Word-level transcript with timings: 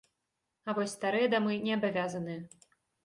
А 0.67 0.73
вось 0.77 0.95
старыя 0.97 1.27
дамы 1.35 1.59
не 1.67 1.77
абавязаныя. 1.79 2.41